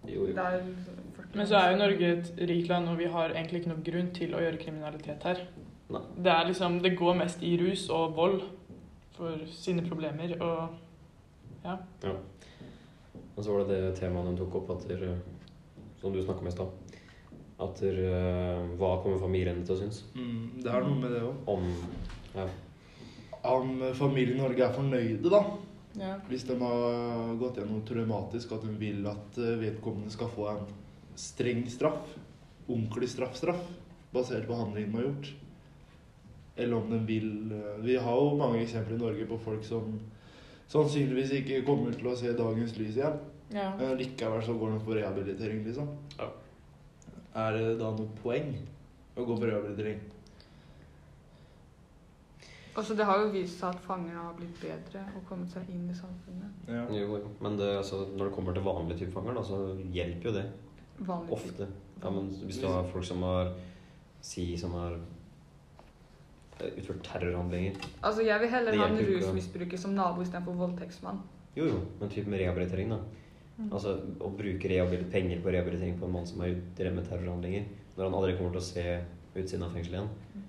jo, 0.08 0.26
Det 0.26 0.36
jo. 0.36 0.42
er 0.42 0.58
liksom 0.64 1.04
40 1.18 1.36
Men 1.36 1.48
så 1.48 1.58
er 1.58 1.72
jo 1.72 1.78
Norge 1.78 2.12
et 2.18 2.34
rikt 2.50 2.68
land, 2.68 2.90
og 2.90 2.98
vi 2.98 3.12
har 3.18 3.30
egentlig 3.30 3.62
ikke 3.62 3.74
noen 3.74 3.88
grunn 3.92 4.12
til 4.14 4.36
å 4.36 4.44
gjøre 4.46 4.62
kriminalitet 4.62 5.24
her. 5.24 5.46
Nei. 5.90 6.02
Det 6.18 6.32
er 6.32 6.48
liksom 6.48 6.80
Det 6.82 6.98
går 6.98 7.14
mest 7.14 7.44
i 7.44 7.58
rus 7.62 7.90
og 7.90 8.16
vold 8.16 8.42
for 9.16 9.46
sine 9.48 9.86
problemer, 9.86 10.36
og 10.42 10.70
ja. 11.66 11.78
Og 13.36 13.44
så 13.44 13.52
var 13.52 13.64
det 13.68 13.82
det 13.84 13.96
temaet 14.00 14.32
de 14.32 14.38
tok 14.38 14.56
opp, 14.62 14.70
at 14.78 14.88
dere, 14.90 15.16
som 16.00 16.14
du 16.14 16.22
snakka 16.24 16.44
om 16.44 16.48
i 16.48 16.52
stad. 16.52 16.85
At 17.60 17.80
der, 17.80 18.00
uh, 18.04 18.74
hva 18.76 18.98
kommer 19.04 19.20
familien 19.22 19.62
til 19.64 19.76
å 19.76 19.80
synes 19.80 20.02
Mm, 20.16 20.62
det 20.64 20.72
er 20.72 20.82
noe 20.84 20.98
med 21.00 21.12
det 21.16 21.22
òg. 21.24 21.36
om 21.48 21.64
ja, 22.36 22.48
Om 23.44 23.78
familien 23.96 24.38
i 24.40 24.42
Norge 24.42 24.66
er 24.66 24.74
fornøyde, 24.76 25.30
da. 25.30 25.40
ja. 26.00 26.18
Hvis 26.28 26.44
de 26.50 26.58
har 26.60 27.36
gått 27.40 27.58
gjennom 27.62 27.82
traumatisk, 27.88 28.52
at 28.52 28.62
de 28.66 28.74
vil 28.82 29.06
at 29.08 29.38
eh, 29.38 29.56
vedkommende 29.62 30.12
skal 30.12 30.28
få 30.34 30.50
en 30.52 30.66
streng 31.16 31.64
straff. 31.70 32.16
Ordentlig 32.68 33.08
straff-straff. 33.14 33.62
Basert 34.12 34.48
på 34.48 34.56
handlingen 34.58 34.92
de 34.92 34.98
har 34.98 35.06
gjort. 35.08 35.30
Eller 36.58 36.76
om 36.76 36.90
de 36.90 37.00
vil 37.06 37.52
eh, 37.52 37.82
Vi 37.86 37.96
har 37.96 38.16
jo 38.20 38.36
mange 38.36 38.64
eksempler 38.64 38.98
i 38.98 39.04
Norge 39.04 39.26
på 39.30 39.38
folk 39.46 39.64
som 39.64 40.00
sannsynligvis 40.68 41.32
ikke 41.40 41.64
kommer 41.68 41.94
til 41.94 42.08
å 42.10 42.16
se 42.18 42.32
dagens 42.34 42.76
lys 42.80 42.98
igjen. 42.98 43.20
ja. 43.54 43.70
Men 43.78 43.96
likevel 44.00 44.42
så 44.44 44.54
går 44.58 44.72
de 44.74 44.80
på 44.88 44.96
rehabilitering, 44.98 45.64
liksom. 45.68 45.88
Ja. 46.18 46.32
Er 47.36 47.56
det 47.58 47.78
da 47.82 47.92
noe 47.92 48.12
poeng 48.22 48.54
å 49.16 49.24
gå 49.28 49.36
på 49.36 49.48
rehabilitering? 49.48 50.04
Altså, 52.76 52.96
det 52.96 53.06
har 53.08 53.22
jo 53.24 53.32
vist 53.32 53.62
seg 53.62 53.72
at 53.72 53.84
fanger 53.86 54.16
har 54.20 54.34
blitt 54.36 54.56
bedre 54.60 55.02
og 55.16 55.24
kommet 55.30 55.52
seg 55.52 55.68
inn 55.72 55.86
i 55.88 55.96
samfunnet. 55.96 56.68
Ja. 56.68 56.84
Jo. 56.92 57.22
Men 57.44 57.56
det, 57.60 57.70
altså, 57.80 58.02
når 58.12 58.30
det 58.30 58.36
kommer 58.36 58.56
til 58.56 58.66
vanlige 58.68 59.00
type 59.04 59.16
fanger, 59.16 59.38
da, 59.38 59.44
så 59.48 59.60
hjelper 59.96 60.30
jo 60.30 60.34
det. 60.36 60.46
Vanlig 60.98 61.36
Ofte. 61.38 61.68
Ja, 62.02 62.12
men 62.12 62.28
hvis 62.44 62.60
du 62.60 62.68
har 62.68 62.88
folk 62.92 63.08
som 63.08 63.24
har 63.26 63.54
Si 64.26 64.44
som 64.58 64.72
har 64.74 64.96
eh, 64.96 66.72
utført 66.80 67.04
terrorhandlinger 67.06 67.76
Altså, 68.02 68.24
jeg 68.26 68.42
vil 68.42 68.50
heller 68.50 68.78
ha 68.80 68.88
en 68.88 68.98
rusmisbruker 68.98 69.78
som 69.78 69.94
nabo 69.94 70.24
istedenfor 70.24 70.58
voldtektsmann. 70.64 71.20
Jo, 71.56 71.68
jo, 71.70 71.82
men 72.00 72.10
typ 72.12 72.28
med 72.32 72.42
rehabilitering, 72.42 72.90
da. 72.96 72.98
Mm. 73.58 73.70
Altså 73.72 73.94
å 74.20 74.30
bruke 74.36 75.04
penger 75.12 75.40
på 75.44 75.52
rehabilitering 75.54 76.00
på 76.00 76.06
en 76.06 76.12
mann 76.18 76.28
som 76.28 76.42
har 76.44 76.58
drevet 76.76 76.98
med 76.98 77.08
terrorhandlinger, 77.08 77.70
når 77.96 78.10
han 78.10 78.18
aldri 78.18 78.36
kommer 78.36 78.58
til 78.58 78.64
å 78.64 78.68
se 78.68 78.86
utsiden 79.36 79.64
av 79.64 79.72
fengselet 79.76 80.02
igjen. 80.02 80.44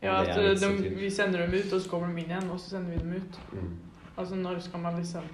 ja 0.00 0.16
at 0.22 0.32
er 0.32 0.54
de, 0.56 0.94
vi 0.96 1.10
sender 1.12 1.44
dem 1.44 1.54
ut, 1.58 1.72
og 1.72 1.82
så 1.82 1.90
kommer 1.90 2.08
de 2.08 2.22
inn 2.24 2.32
igjen, 2.32 2.48
og 2.48 2.60
så 2.60 2.76
sender 2.76 2.96
vi 2.96 3.02
dem 3.02 3.12
ut. 3.20 3.40
Mm. 3.52 3.74
Altså, 4.16 4.40
når 4.40 4.60
skal 4.64 4.80
man 4.80 4.96
liksom 5.00 5.28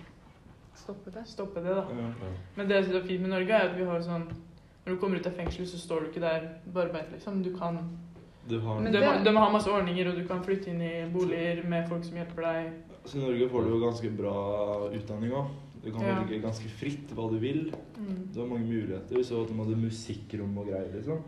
Stoppe 0.77 1.11
det. 1.11 1.23
stoppe 1.27 1.61
det, 1.61 1.75
da? 1.75 1.87
Ja. 1.91 2.09
Ja. 2.21 2.33
Men 2.55 2.69
det 2.69 2.85
som 2.85 2.95
er 2.95 3.07
fint 3.07 3.23
med 3.23 3.31
Norge, 3.31 3.53
er 3.55 3.71
at 3.71 3.79
vi 3.79 3.85
har 3.85 4.03
sånn 4.05 4.27
Når 4.85 4.95
du 4.95 4.99
kommer 5.03 5.19
ut 5.19 5.27
av 5.27 5.33
fengsel, 5.35 5.67
så 5.67 5.79
står 5.83 6.01
du 6.01 6.11
ikke 6.11 6.21
der 6.23 6.45
barbeint, 6.75 7.09
liksom. 7.11 7.41
Du 7.43 7.57
kan 7.57 7.81
Du 8.49 8.61
har 8.61 8.81
Men 8.81 8.93
de, 8.93 9.01
de 9.25 9.37
har 9.37 9.53
masse 9.53 9.71
ordninger, 9.71 10.11
og 10.11 10.19
du 10.21 10.27
kan 10.27 10.45
flytte 10.45 10.71
inn 10.71 10.83
i 10.83 11.07
boliger 11.11 11.65
med 11.67 11.89
folk 11.89 12.05
som 12.05 12.19
hjelper 12.21 12.43
deg. 12.43 12.69
Så 13.05 13.19
I 13.19 13.25
Norge 13.25 13.49
får 13.51 13.65
du 13.65 13.71
jo 13.71 13.81
ganske 13.83 14.11
bra 14.19 14.37
utdanning 14.95 15.35
òg. 15.35 15.49
Du 15.85 15.91
kan 15.93 16.01
Ja. 16.03 16.15
velge 16.23 16.41
ganske 16.43 16.69
fritt 16.69 17.11
hva 17.15 17.31
du 17.31 17.39
vil. 17.39 17.73
Mm. 17.99 18.29
Du 18.35 18.41
har 18.41 18.47
mange 18.49 18.67
muligheter. 18.67 19.17
Vi 19.17 19.23
så 19.25 19.43
at 19.43 19.49
de 19.49 19.55
hadde 19.55 19.77
musikkrom 19.77 20.59
og 20.59 20.67
greier, 20.67 20.93
liksom. 20.95 21.23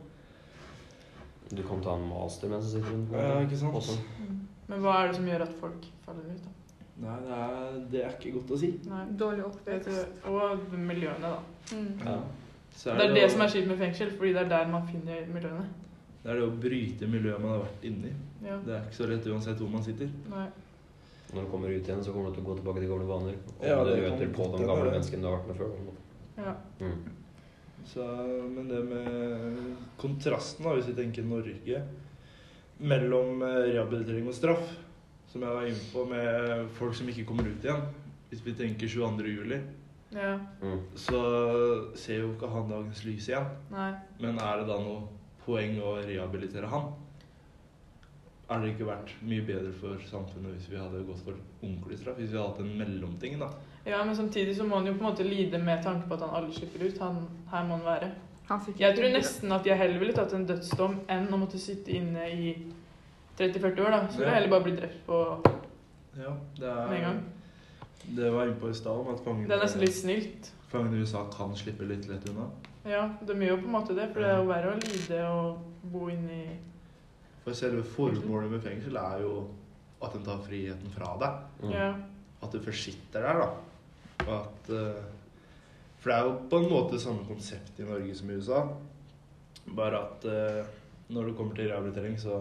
Du 1.55 1.63
kan 1.63 1.81
ta 1.81 1.95
en 1.97 2.09
master 2.09 2.49
mens 2.49 2.65
du 2.65 2.71
sitter 2.79 2.93
rundt 2.93 3.13
Ja, 3.13 3.41
ikke 3.41 3.57
sant? 3.57 3.75
Også. 3.75 3.99
Mm. 4.21 4.41
Men 4.69 4.81
hva 4.81 4.97
er 5.03 5.07
det 5.09 5.17
som 5.17 5.25
gjør 5.27 5.43
at 5.47 5.55
folk 5.61 5.87
faller 6.05 6.21
ut, 6.35 6.43
da? 6.45 6.51
Nei, 7.01 7.17
det 7.23 7.31
er, 7.31 7.89
det 7.93 8.01
er 8.05 8.11
ikke 8.19 8.33
godt 8.35 8.51
å 8.51 8.59
si. 8.59 8.73
Nei. 8.89 9.05
Dårlig 9.17 9.45
oppvekst. 9.47 10.07
og 10.27 10.59
miljøene, 10.75 11.21
da. 11.23 11.39
Mm. 11.73 11.99
Ja. 12.05 12.19
Så 12.75 12.91
Det 12.95 13.05
er 13.05 13.15
det, 13.15 13.15
det 13.23 13.31
som 13.31 13.41
er 13.41 13.49
kjipt 13.49 13.69
med 13.69 13.79
fengsel, 13.79 14.11
fordi 14.17 14.33
det 14.35 14.43
er 14.43 14.49
der 14.49 14.69
man 14.71 14.87
finner 14.87 15.27
miljøene. 15.33 15.65
Det 16.23 16.31
er 16.33 16.35
det 16.41 16.49
å 16.49 16.61
bryte 16.61 17.07
miljøet 17.09 17.41
man 17.41 17.51
har 17.55 17.61
vært 17.61 17.85
inni. 17.89 18.13
Ja. 18.45 18.59
Det 18.59 18.75
er 18.75 18.83
ikke 18.83 18.99
så 18.99 19.07
lett 19.09 19.27
uansett 19.27 19.57
hvor 19.63 19.71
man 19.71 19.83
sitter. 19.83 20.11
Nei. 20.29 20.49
Når 21.35 21.45
du 21.45 21.51
kommer 21.53 21.69
ut 21.69 21.89
igjen, 21.89 22.03
så 22.05 22.13
kommer 22.15 22.31
du 22.31 22.39
til 22.39 22.45
å 22.47 22.49
gå 22.49 22.59
tilbake 22.59 22.81
til 22.83 22.91
gamle 22.91 23.09
vaner. 23.09 23.39
Og 23.59 23.65
Ja, 23.69 23.79
det 23.85 23.97
du 23.99 24.05
møter 24.07 24.31
på 24.33 24.49
den 24.49 24.63
de 24.63 24.69
gamle 24.69 24.91
mennesken 24.91 25.21
menneskene 25.21 25.23
du 25.23 25.29
har 25.29 25.37
vært 25.37 25.49
med 25.49 25.59
før. 25.61 25.71
Ja. 26.39 26.55
Mm. 26.81 26.99
Så, 27.89 28.05
men 28.55 28.69
det 28.69 28.83
med 28.85 29.59
kontrasten, 30.01 30.65
da, 30.65 30.75
hvis 30.77 30.89
vi 30.91 30.97
tenker 30.97 31.25
Norge, 31.25 31.83
mellom 32.79 33.43
eh, 33.43 33.61
rehabilitering 33.73 34.29
og 34.29 34.37
straff, 34.37 34.73
som 35.29 35.45
jeg 35.45 35.57
var 35.57 35.69
inne 35.69 35.89
på 35.93 36.05
med 36.09 36.69
folk 36.79 36.97
som 36.97 37.09
ikke 37.11 37.27
kommer 37.29 37.45
ut 37.45 37.65
igjen 37.65 37.83
Hvis 38.31 38.41
vi 38.47 38.55
tenker 38.57 38.89
22. 38.89 39.27
juli, 39.29 39.59
ja. 40.13 40.39
Mm. 40.63 40.81
så 40.97 41.21
ser 41.97 42.23
jo 42.23 42.33
ikke 42.33 42.49
han 42.53 42.69
dagens 42.71 43.05
lys 43.05 43.29
igjen. 43.29 43.49
Nei. 43.73 43.91
Men 44.21 44.41
er 44.41 44.61
det 44.61 44.69
da 44.69 44.79
noe 44.81 45.07
poeng 45.45 45.79
å 45.81 45.95
rehabilitere 46.05 46.69
han? 46.69 46.91
Er 48.51 48.61
det 48.63 48.69
ikke 48.73 48.87
vært 48.89 49.11
mye 49.29 49.43
bedre 49.45 49.73
for 49.77 49.99
samfunnet 50.09 50.55
hvis 50.57 50.71
vi 50.73 50.79
hadde 50.81 51.03
gått 51.05 51.21
for 51.25 51.35
ordentlig 51.63 51.99
straff? 52.01 52.17
Hvis 52.17 52.31
vi 52.33 52.39
hadde 52.39 52.49
hatt 52.49 52.61
en 52.65 52.79
mellomting, 52.79 53.35
da? 53.43 53.49
Ja, 53.87 53.99
men 54.05 54.17
samtidig 54.17 54.55
så 54.57 54.65
må 54.65 54.79
han 54.81 54.87
jo 54.89 54.95
på 54.97 55.05
en 55.05 55.11
måte 55.11 55.27
lide 55.27 55.59
med 55.61 55.83
tanke 55.85 56.09
på 56.09 56.15
at 56.17 56.25
han 56.25 56.33
aldri 56.39 56.57
slipper 56.57 56.87
ut. 56.87 56.99
Han, 57.05 57.19
her 57.53 57.67
må 57.69 57.77
han 57.77 57.85
være. 57.85 58.09
Han 58.49 58.61
Jeg 58.79 58.97
tror 58.97 59.13
nesten 59.13 59.53
at 59.53 59.67
jeg 59.69 59.77
heller 59.77 59.99
ville 60.01 60.15
tatt 60.17 60.33
en 60.33 60.47
dødsdom 60.49 60.95
enn 61.13 61.27
å 61.29 61.37
måtte 61.43 61.61
sitte 61.61 61.93
inne 61.93 62.25
i 62.33 62.55
30-40 63.39 63.85
år, 63.85 63.91
da. 63.91 63.99
Så 64.09 64.19
ville 64.19 64.31
Ja. 64.31 64.33
jeg 64.33 64.43
heller 64.43 64.55
bare 64.57 64.65
bli 64.65 64.77
drept 64.77 65.03
på 65.07 65.19
Ja, 66.19 66.33
det 66.57 66.69
er 66.69 66.89
med 66.89 66.97
en 66.99 67.05
gang. 67.05 67.21
Det 68.17 68.31
var 68.33 68.47
innpå 68.49 68.71
i 68.71 68.75
stad, 68.75 68.97
om 68.97 69.09
at 69.15 69.21
fangene, 69.25 69.49
Det 69.49 69.57
er 69.59 69.61
nesten 69.65 69.81
litt 69.81 69.95
snilt. 69.95 70.51
fangene 70.73 70.97
i 70.97 71.01
USA 71.05 71.27
kan 71.37 71.53
slippe 71.55 71.85
litt 71.87 72.09
lett 72.09 72.25
unna. 72.31 72.49
Ja, 72.89 73.11
de 73.27 73.33
gjør 73.35 73.49
jo 73.49 73.57
på 73.57 73.67
en 73.69 73.73
måte 73.77 73.95
det, 73.95 74.09
for 74.15 74.21
det 74.21 74.31
er 74.31 74.37
jo 74.39 74.49
verre 74.49 74.73
å 74.73 74.81
lide 74.81 75.21
og 75.29 75.59
bo 75.93 76.09
inni 76.09 76.47
For 77.49 77.57
selve 77.57 77.81
formålet 77.95 78.51
med 78.53 78.61
fengsel 78.61 78.97
er 79.01 79.23
jo 79.25 79.47
at 80.05 80.13
den 80.13 80.25
tar 80.27 80.43
friheten 80.45 80.91
fra 80.93 81.15
deg. 81.21 81.39
Mm. 81.63 81.71
Ja. 81.73 81.87
At 82.45 82.53
du 82.53 82.61
først 82.61 82.85
sitter 82.85 83.25
der, 83.25 83.41
da. 83.41 84.27
Og 84.27 84.35
at 84.35 84.69
eh, 84.77 85.07
For 85.99 86.11
det 86.11 86.19
er 86.19 86.27
jo 86.27 86.35
på 86.53 86.61
en 86.61 86.69
måte 86.69 87.01
samme 87.01 87.25
konsept 87.27 87.81
i 87.81 87.87
Norge 87.89 88.15
som 88.19 88.29
i 88.29 88.37
USA. 88.37 88.61
Bare 89.79 90.03
at 90.05 90.29
eh, 90.29 90.69
når 91.09 91.31
det 91.31 91.37
kommer 91.39 91.57
til 91.57 91.73
rehabilitering, 91.73 92.21
så 92.21 92.37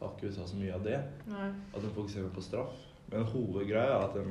har 0.00 0.10
ikke 0.16 0.32
USA 0.32 0.50
så 0.50 0.58
mye 0.58 0.74
av 0.74 0.82
det. 0.84 0.98
Nei. 1.30 1.48
At 1.70 1.84
de 1.84 1.94
fokuserer 1.94 2.34
på 2.34 2.42
straff. 2.42 2.74
Men 3.12 3.30
hovedgreia 3.30 3.94
er 3.94 4.08
at 4.10 4.18
de 4.18 4.26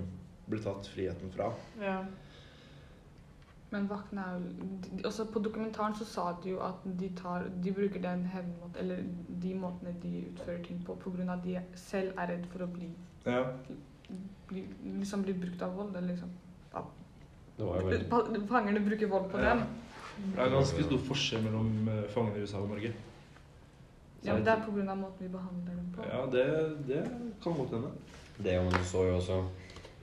blir 0.47 0.59
tatt 0.63 0.91
friheten 0.91 1.31
fra. 1.31 1.53
Ja. 1.79 2.01
Men 3.71 3.87
vaktene 3.89 4.21
er 4.23 4.37
jo 4.39 5.07
Også 5.09 5.25
på 5.31 5.41
dokumentaren 5.43 5.95
så 5.99 6.05
sa 6.07 6.25
de 6.43 6.53
jo 6.53 6.59
at 6.63 6.85
de, 6.99 7.09
tar, 7.15 7.49
de 7.63 7.71
bruker 7.75 7.99
den 8.01 8.23
hevnmåten 8.31 8.79
Eller 8.79 9.01
de 9.43 9.53
måtene 9.59 9.91
de 10.03 10.11
utfører 10.29 10.63
ting 10.63 10.79
på 10.87 10.95
pga. 11.03 11.25
at 11.33 11.43
de 11.43 11.57
selv 11.75 12.13
er 12.17 12.27
redd 12.31 12.45
for 12.53 12.63
å 12.63 12.67
bli, 12.71 12.89
Ja. 13.25 13.43
bli 14.47 14.63
Liksom 14.99 15.23
bli 15.23 15.33
brukt 15.33 15.61
av 15.61 15.75
vold. 15.75 15.95
Eller 15.95 16.07
liksom 16.15 16.29
Det 17.57 17.65
var 17.65 17.81
jo 17.81 17.87
veldig 17.89 18.47
Fangerne 18.47 18.85
bruker 18.85 19.07
vold 19.07 19.31
på 19.31 19.37
Ja. 19.41 19.55
dem. 19.55 19.67
Det 20.33 20.39
er 20.39 20.49
ganske 20.49 20.83
stor 20.83 20.97
forskjell 20.97 21.43
mellom 21.43 21.89
eh, 21.89 22.03
fangene 22.09 22.37
i 22.37 22.41
USA 22.41 22.57
og 22.57 22.69
Norge. 22.69 22.93
Ja, 24.23 24.33
men 24.33 24.43
det 24.43 24.51
er 24.53 24.63
pga. 24.65 24.95
måten 24.95 25.19
vi 25.19 25.27
behandler 25.27 25.75
dem 25.75 25.91
på. 25.95 26.05
Ja, 26.07 26.25
det, 26.25 26.87
det 26.87 27.03
kan 27.43 27.53
godt 27.53 27.69
hende. 27.69 27.91
Det 28.43 28.63
man 28.63 28.83
så 28.83 29.03
jo 29.07 29.17
også 29.17 29.43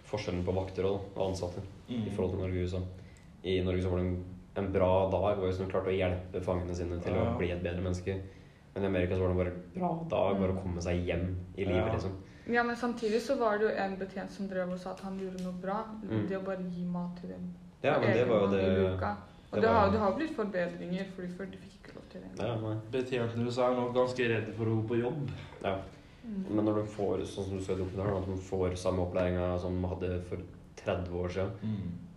forskjellen 0.04 0.44
på 0.44 0.52
vakter 0.54 0.84
og 0.84 1.00
ansatte 1.16 1.62
i 1.88 2.10
forhold 2.14 2.30
til 2.34 2.40
Norge 2.40 2.62
og 2.62 2.68
USA. 2.68 2.80
I 3.44 3.58
Norge 3.64 3.82
så 3.84 3.90
var 3.92 3.98
det 4.00 4.06
en, 4.06 4.24
en 4.62 4.70
bra 4.72 4.90
dag, 5.12 5.36
var 5.40 5.46
jo 5.50 5.52
som 5.52 5.68
klarte 5.70 5.92
å 5.92 5.96
hjelpe 5.96 6.40
fangene 6.44 6.74
sine 6.76 7.00
til 7.04 7.12
Ja. 7.14 7.24
å 7.34 7.38
bli 7.38 7.50
et 7.52 7.62
bedre 7.64 7.82
menneske. 7.84 8.14
Men 8.74 8.84
i 8.84 8.86
Amerika 8.86 9.14
så 9.16 9.20
var 9.26 9.28
det 9.34 9.36
bare 9.42 9.52
en 9.54 9.66
bra 9.74 9.90
dag, 10.10 10.38
bare 10.40 10.54
å 10.54 10.62
komme 10.62 10.82
seg 10.82 11.04
hjem 11.06 11.26
i 11.56 11.64
livet, 11.64 11.86
Ja. 11.86 11.92
liksom. 11.92 12.16
Ja, 12.46 12.62
men 12.62 12.76
samtidig 12.76 13.20
så 13.22 13.36
var 13.38 13.58
det 13.58 13.64
jo 13.70 13.76
en 13.76 13.96
betjent 13.96 14.30
som 14.30 14.48
drev 14.48 14.72
og 14.72 14.78
sa 14.78 14.90
at 14.92 15.00
han 15.00 15.18
gjorde 15.18 15.42
noe 15.44 15.52
bra. 15.62 15.84
Mm. 16.02 16.26
Det 16.28 16.36
å 16.36 16.42
bare 16.44 16.62
gi 16.68 16.84
mat 16.84 17.16
til 17.20 17.30
dem. 17.30 17.54
Ja, 17.82 17.98
men 18.00 18.12
det 18.12 18.26
var 18.28 18.40
jo 18.40 18.50
det. 18.50 19.16
Og 19.54 19.60
det 19.62 19.68
har, 19.68 19.90
det 19.92 19.98
har 20.00 20.12
blitt 20.16 20.34
forbedringer, 20.36 21.06
fordi 21.14 21.28
før 21.38 21.46
de 21.52 21.58
fikk 21.62 21.74
ikke 21.78 21.94
lov 21.94 22.04
til 22.10 22.20
det. 22.20 22.30
Ja, 22.44 22.56
nei. 22.60 22.74
Betjentene 22.90 23.42
i 23.44 23.46
USA 23.46 23.70
er 23.70 23.76
nok 23.76 23.94
ganske 23.94 24.28
redde 24.28 24.52
for 24.56 24.64
å 24.66 24.80
gå 24.82 24.88
på 24.88 25.00
jobb. 25.00 25.30
ja. 25.62 25.76
Mm. 26.24 26.44
Men 26.56 26.64
når 26.64 26.74
du 26.80 26.84
får, 26.88 27.18
sånn 27.28 27.44
som 27.44 27.58
du 27.58 27.62
så 27.64 27.72
i 27.76 27.84
der, 27.96 28.16
at 28.16 28.26
du 28.26 28.36
får 28.40 28.76
samme 28.80 29.02
opplæringa 29.04 29.58
som 29.60 29.76
de 29.80 29.88
hadde 29.88 30.22
for 30.24 30.38
30 30.76 31.12
år 31.20 31.28
siden, 31.28 31.50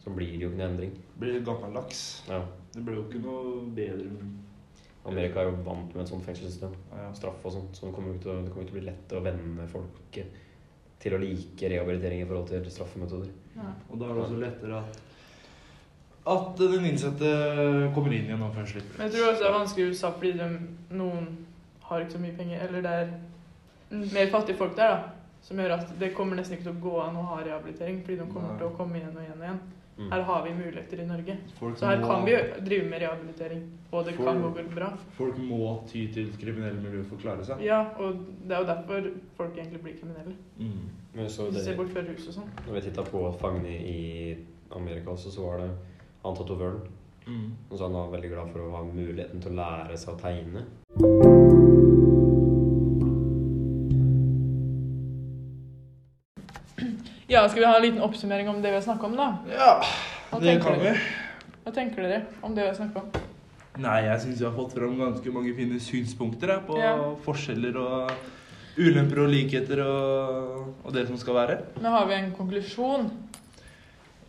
så 0.07 0.13
blir 0.15 0.37
det 0.37 0.45
jo 0.45 0.49
ikke 0.53 0.61
noe 0.61 0.69
endring. 0.71 0.91
Blir 1.19 1.33
litt 1.35 1.47
gammeldags. 1.47 2.03
Ja. 2.29 2.39
Det 2.71 2.83
blir 2.85 2.95
jo 2.95 3.01
ikke 3.09 3.19
noe 3.25 3.55
bedre. 3.75 4.27
Amerika 5.07 5.41
er 5.41 5.49
jo 5.49 5.57
vant 5.65 5.91
med 5.91 6.03
et 6.05 6.11
sånt 6.11 6.23
fengselssystem. 6.23 6.77
Ja. 6.95 7.09
Straff 7.15 7.43
og 7.43 7.51
sånt. 7.57 7.75
Så 7.75 7.89
det 7.89 7.95
kommer 7.95 8.13
jo 8.13 8.15
ikke 8.15 8.27
til 8.29 8.45
det 8.45 8.53
til 8.53 8.71
å 8.71 8.77
bli 8.77 8.83
lett 8.85 9.15
å 9.17 9.23
vende 9.25 9.65
folk 9.71 10.21
til 11.03 11.15
å 11.15 11.19
like 11.19 11.73
rehabilitering 11.73 12.23
i 12.23 12.29
forhold 12.29 12.47
til 12.53 12.71
straffemetoder. 12.71 13.35
Ja. 13.57 13.73
Og 13.91 13.99
da 13.99 14.07
er 14.07 14.15
det 14.15 14.23
også 14.23 14.39
lettere 14.45 14.79
at 14.79 15.03
at 16.27 16.57
den 16.59 16.83
innsatte 16.89 17.27
kommer 17.95 18.11
inn 18.11 18.25
igjen 18.27 18.41
og 18.43 18.55
først 18.55 18.73
slipper 18.73 18.97
Men 18.97 19.05
jeg 19.05 19.13
tror 19.13 19.29
også 19.29 19.43
det 19.43 19.47
er 19.47 19.53
vanskelig 19.53 19.83
i 19.85 19.91
USA 19.93 20.09
fordi 20.11 20.31
de, 20.35 20.47
noen 20.99 21.29
har 21.87 22.03
ikke 22.03 22.15
så 22.17 22.23
mye 22.23 22.35
penger. 22.39 22.63
Eller 22.65 22.83
det 22.83 22.95
er 23.01 23.13
mer 24.15 24.31
fattige 24.33 24.59
folk 24.59 24.75
der, 24.79 24.95
da. 24.95 25.16
Som 25.41 25.58
gjør 25.58 25.72
at 25.79 26.00
det 26.00 26.13
kommer 26.15 26.36
nesten 26.36 26.58
ikke 26.58 26.63
til 26.70 26.75
å 26.75 26.82
gå 26.84 27.01
an 27.01 27.15
å 27.15 27.25
ha 27.32 27.41
rehabilitering. 27.44 28.01
Fordi 28.03 28.17
de 28.17 28.25
kommer 28.34 28.50
Nei. 28.51 28.58
til 28.58 28.67
å 28.67 28.77
komme 28.77 28.96
igjen 29.00 29.15
og 29.15 29.24
igjen 29.24 29.38
og 29.41 29.46
igjen. 29.48 29.60
Mm. 29.98 30.12
Her 30.12 30.22
har 30.22 30.44
vi 30.46 30.50
muligheter 30.53 31.00
i 31.01 31.06
Norge. 31.08 31.38
Folk 31.58 31.77
Så 31.77 31.86
her 31.88 31.98
må- 31.98 32.08
kan 32.08 32.25
vi 32.25 32.34
drive 32.65 32.89
med 32.89 33.01
rehabilitering. 33.01 33.63
Og 33.91 34.06
det 34.06 34.15
kan 34.17 34.41
gå 34.44 34.75
bra. 34.75 34.91
Folk 35.17 35.38
må 35.38 35.88
ty 35.88 36.08
til 36.13 36.27
kriminelle 36.38 36.79
miljøer 36.82 37.06
for 37.10 37.15
å 37.15 37.20
klare 37.20 37.44
seg. 37.46 37.62
Ja, 37.65 37.79
og 37.98 38.20
det 38.48 38.51
er 38.56 38.60
jo 38.60 38.65
derfor 38.67 39.12
folk 39.38 39.56
egentlig 39.58 39.82
blir 39.82 39.98
kriminelle. 39.98 40.36
Mm. 40.60 40.89
Men 41.15 41.25
så 41.29 41.51
det, 41.51 41.63
Se 41.63 41.74
bort 41.75 41.89
fra 41.89 42.01
rus 42.01 42.27
og 42.27 42.34
sånn. 42.44 42.50
når 42.67 42.74
vi 42.74 42.82
titta 42.82 43.01
på 43.03 43.34
fangene 43.39 43.70
i 43.70 44.38
Amerika 44.72 45.10
også, 45.10 45.32
så 45.32 45.41
var 45.50 45.58
det 45.58 45.72
han 46.24 46.36
tatovøren. 46.36 46.82
Mm. 47.25 47.51
Og 47.72 47.77
så 47.79 47.82
han 47.84 47.94
var 47.94 48.12
veldig 48.12 48.29
glad 48.29 48.51
for 48.51 48.60
å 48.60 48.72
ha 48.75 48.84
muligheten 48.84 49.41
til 49.41 49.51
å 49.51 49.56
lære 49.56 49.98
seg 49.98 50.13
å 50.13 50.20
tegne. 50.22 51.26
Ja, 57.27 57.41
skal 57.50 57.60
vi 57.60 57.67
ha 57.67 57.75
en 57.75 57.84
liten 57.84 58.01
oppsummering 58.05 58.48
om 58.50 58.62
det 58.63 58.69
vi 58.72 58.77
har 58.79 58.86
snakka 58.86 59.05
om, 59.10 59.15
da? 59.19 59.29
Ja, 59.51 59.74
Hva 60.31 60.39
det 60.39 60.57
kan 60.63 60.77
dere? 60.79 60.93
vi. 60.93 61.57
Hva 61.65 61.74
tenker 61.75 62.05
dere 62.07 62.22
om 62.41 62.53
det 62.55 62.63
vi 62.63 62.69
har 62.69 62.77
snakka 62.77 63.01
om? 63.03 63.25
Nei, 63.84 63.98
jeg 64.07 64.22
syns 64.24 64.39
vi 64.41 64.46
har 64.48 64.53
fått 64.55 64.74
fram 64.77 64.96
ganske 64.98 65.34
mange 65.36 65.51
fine 65.57 65.79
synspunkter 65.84 66.53
jeg, 66.53 66.63
på 66.69 66.77
Ja. 66.79 66.93
forskjeller 67.25 67.75
og 67.77 68.12
ulemper 68.77 69.19
og 69.25 69.29
likheter 69.34 69.81
og, 69.84 70.75
og 70.86 70.93
det 70.96 71.03
som 71.10 71.17
skal 71.19 71.36
være. 71.36 71.57
Men 71.81 71.91
har 71.91 72.05
vi 72.07 72.13
en 72.15 72.31
konklusjon. 72.38 73.10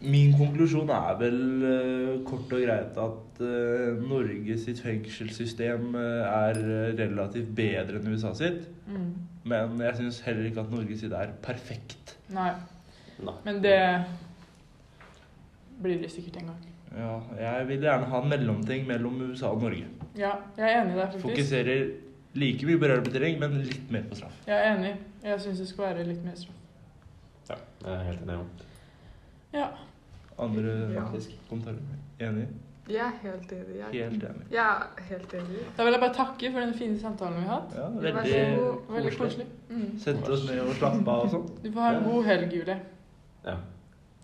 Min 0.00 0.35
konklusjon 0.38 0.90
er 0.95 1.14
vel 1.19 1.38
eh, 1.67 2.11
kort 2.26 2.52
og 2.55 2.61
greit 2.62 2.99
at 3.02 3.40
uh, 3.43 4.02
Norge 4.09 4.59
sitt 4.62 4.78
fengselssystem 4.83 5.88
eh, 5.99 6.26
er 6.28 6.61
relativt 7.00 7.50
bedre 7.55 7.99
enn 7.99 8.12
USA 8.14 8.31
sitt. 8.38 8.67
Mm. 8.87 9.09
Men 9.49 9.81
jeg 9.87 9.97
syns 10.02 10.21
heller 10.26 10.50
ikke 10.50 10.62
at 10.67 10.71
Norge 10.75 10.99
sitt 11.00 11.12
er 11.14 11.33
perfekt. 11.43 12.14
Nei, 12.31 12.52
Nei. 13.19 13.35
men 13.45 13.63
det 13.63 13.79
blir 15.83 16.01
det 16.03 16.11
sikkert 16.11 16.37
en 16.43 16.51
gang. 16.53 16.65
Ja, 16.99 17.15
jeg 17.39 17.67
vil 17.69 17.83
gjerne 17.85 18.07
ha 18.11 18.21
en 18.23 18.29
mellomting 18.33 18.87
mellom 18.89 19.19
USA 19.31 19.51
og 19.55 19.63
Norge. 19.63 19.87
Ja, 20.19 20.33
jeg 20.57 20.71
er 20.73 20.81
enig 20.83 20.97
der, 20.97 21.11
faktisk. 21.11 21.25
Fokuserer 21.27 21.83
like 22.39 22.67
mye 22.67 22.79
på 22.81 22.89
rehabilitering, 22.91 23.39
men 23.43 23.59
litt 23.67 23.91
mer 23.93 24.07
på 24.11 24.19
straff. 24.19 24.39
Jeg 24.49 24.57
er 24.57 24.73
enig. 24.77 24.95
Jeg 25.25 25.41
syns 25.45 25.59
det 25.63 25.69
skal 25.69 25.85
være 25.91 26.07
litt 26.09 26.25
mer 26.25 26.39
straff. 26.39 26.55
Ja, 27.51 27.59
jeg 27.85 27.93
er 27.99 28.07
helt 28.09 28.25
enig. 28.25 28.39
Ja. 29.53 29.59
Ja. 29.59 29.69
Andre 30.39 30.75
Ja. 30.95 31.05
kommentarer? 31.49 31.79
Enig? 32.21 32.49
Jeg 32.89 33.01
er 33.05 33.17
helt 33.23 33.51
enig. 33.53 33.77
Jeg, 33.77 34.03
Helt 34.05 34.23
enig. 34.25 34.45
jeg 34.51 34.65
er 34.65 35.03
helt 35.11 35.33
enig. 35.35 35.59
Da 35.77 35.85
vil 35.85 35.93
jeg 35.93 36.01
bare 36.01 36.15
takke 36.15 36.53
for 36.53 36.61
den 36.61 36.75
fine 36.75 36.99
samtalen 37.01 37.35
vi 37.43 37.47
har 37.49 37.61
hatt. 37.61 37.75
Ja, 37.77 37.89
veldig. 37.89 38.93
Veldig 38.95 39.13
koselig. 39.19 39.47
Mm. 39.69 39.99
Sette 40.01 40.33
oss 40.33 40.47
ned 40.49 40.61
og 40.61 40.75
slappe 40.79 41.09
av 41.11 41.25
og 41.27 41.31
sånn. 41.35 41.51
Du 41.63 41.69
får 41.73 41.81
ha 41.85 41.91
en 41.99 42.05
god 42.05 42.25
helg, 42.25 42.53
Julie. 42.53 42.79
Ja. 43.45 43.57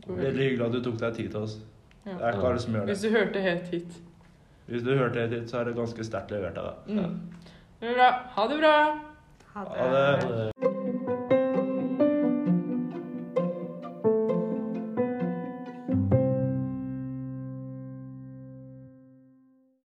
Veldig 0.06 0.42
hyggelig 0.50 0.66
at 0.66 0.72
du 0.74 0.82
tok 0.84 0.98
deg 1.00 1.14
tid 1.16 1.30
til 1.32 1.46
oss. 1.46 1.58
Det 2.04 2.16
er 2.18 2.36
ikke 2.36 2.48
alle 2.50 2.60
som 2.60 2.74
gjør 2.76 2.84
det. 2.84 2.92
Hvis 2.92 3.04
du 3.04 3.10
hørte 3.14 3.40
helt 3.40 3.70
hit. 3.72 4.00
Hvis 4.66 4.82
du 4.84 4.90
hørte 4.96 5.20
helt 5.20 5.32
hit, 5.38 5.50
så 5.50 5.60
er 5.60 5.70
det 5.70 5.76
ganske 5.78 6.04
sterkt 6.04 6.34
levert 6.34 6.58
av 6.60 6.70
deg. 6.72 6.98
Mm. 6.98 7.46
Det 7.80 7.94
bra. 7.96 8.10
Ha 8.36 8.48
det 8.48 8.58
bra! 8.60 8.74
Ha 9.54 9.64
Ha 9.70 9.88
det. 9.94 10.53